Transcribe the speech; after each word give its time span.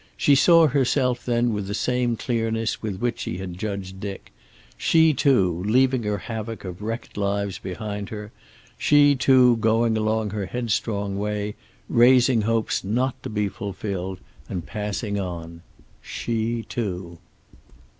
She 0.17 0.33
saw 0.33 0.65
herself 0.65 1.23
then 1.27 1.53
with 1.53 1.67
the 1.67 1.75
same 1.75 2.17
clearness 2.17 2.81
with 2.81 2.95
which 3.01 3.19
she 3.19 3.37
had 3.37 3.55
judged 3.59 3.99
Dick. 3.99 4.31
She 4.75 5.13
too, 5.13 5.63
leaving 5.63 6.01
her 6.01 6.17
havoc 6.17 6.65
of 6.65 6.81
wrecked 6.81 7.17
lives 7.17 7.59
behind 7.59 8.09
her; 8.09 8.31
she 8.79 9.13
too 9.13 9.57
going 9.57 9.95
along 9.97 10.31
her 10.31 10.47
headstrong 10.47 11.19
way, 11.19 11.53
raising 11.87 12.41
hopes 12.41 12.83
not 12.83 13.21
to 13.21 13.29
be 13.29 13.47
fulfilled, 13.47 14.17
and 14.49 14.65
passing 14.65 15.19
on. 15.19 15.61
She 16.01 16.63
too. 16.67 17.19